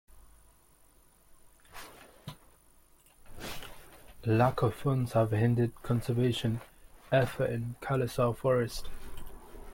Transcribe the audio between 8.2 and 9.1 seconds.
forest.